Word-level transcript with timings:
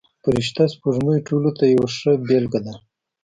فرشته 0.23 0.63
سپوږمۍ 0.73 1.19
ټولو 1.27 1.49
ته 1.57 1.63
یوه 1.73 1.87
ښه 1.97 2.11
بېلګه 2.27 2.59
ده. 2.65 2.73